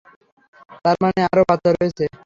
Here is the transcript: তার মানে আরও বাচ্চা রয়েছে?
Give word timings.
তার 0.85 0.97
মানে 1.03 1.19
আরও 1.27 1.43
বাচ্চা 1.49 1.69
রয়েছে? 1.71 2.05